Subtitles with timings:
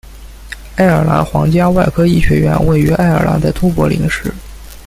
[0.77, 4.33] 爱尔兰皇家外科医学院位于爱尔兰的都柏林市。